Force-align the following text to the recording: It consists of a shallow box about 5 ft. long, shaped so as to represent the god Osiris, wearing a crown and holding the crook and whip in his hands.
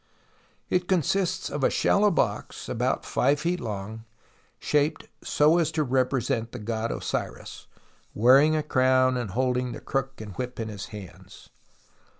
It 0.67 0.87
consists 0.87 1.47
of 1.51 1.63
a 1.63 1.69
shallow 1.69 2.09
box 2.09 2.67
about 2.67 3.05
5 3.05 3.39
ft. 3.39 3.59
long, 3.59 4.05
shaped 4.57 5.05
so 5.23 5.59
as 5.59 5.71
to 5.73 5.83
represent 5.83 6.53
the 6.53 6.57
god 6.57 6.91
Osiris, 6.91 7.67
wearing 8.15 8.55
a 8.55 8.63
crown 8.63 9.15
and 9.15 9.29
holding 9.29 9.73
the 9.73 9.79
crook 9.79 10.19
and 10.19 10.33
whip 10.37 10.59
in 10.59 10.69
his 10.69 10.87
hands. 10.87 11.49